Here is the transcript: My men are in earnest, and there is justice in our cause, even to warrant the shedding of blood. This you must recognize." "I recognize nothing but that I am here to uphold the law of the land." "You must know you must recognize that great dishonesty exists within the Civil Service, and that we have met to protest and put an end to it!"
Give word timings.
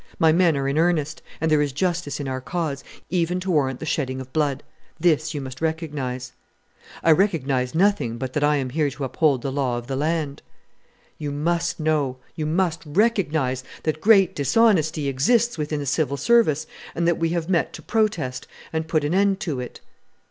My 0.17 0.31
men 0.31 0.57
are 0.57 0.67
in 0.67 0.79
earnest, 0.79 1.21
and 1.39 1.51
there 1.51 1.61
is 1.61 1.71
justice 1.71 2.19
in 2.19 2.27
our 2.27 2.41
cause, 2.41 2.83
even 3.11 3.39
to 3.41 3.51
warrant 3.51 3.79
the 3.79 3.85
shedding 3.85 4.19
of 4.19 4.33
blood. 4.33 4.63
This 4.99 5.35
you 5.35 5.41
must 5.41 5.61
recognize." 5.61 6.31
"I 7.03 7.11
recognize 7.11 7.75
nothing 7.75 8.17
but 8.17 8.33
that 8.33 8.43
I 8.43 8.55
am 8.55 8.71
here 8.71 8.89
to 8.89 9.03
uphold 9.03 9.43
the 9.43 9.51
law 9.51 9.77
of 9.77 9.85
the 9.85 9.95
land." 9.95 10.41
"You 11.19 11.29
must 11.29 11.79
know 11.79 12.17
you 12.33 12.47
must 12.47 12.81
recognize 12.83 13.63
that 13.83 14.01
great 14.01 14.33
dishonesty 14.35 15.07
exists 15.07 15.59
within 15.59 15.79
the 15.79 15.85
Civil 15.85 16.17
Service, 16.17 16.65
and 16.95 17.07
that 17.07 17.19
we 17.19 17.29
have 17.29 17.47
met 17.47 17.71
to 17.73 17.83
protest 17.83 18.47
and 18.73 18.87
put 18.87 19.03
an 19.03 19.13
end 19.13 19.39
to 19.41 19.59
it!" 19.59 19.81